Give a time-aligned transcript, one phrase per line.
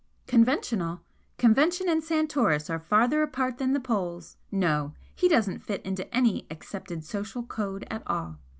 [0.25, 1.01] "Conventional!
[1.37, 4.35] Convention and Santoris are farther apart than the poles!
[4.51, 8.39] No he doesn't fit into any accepted social code at all.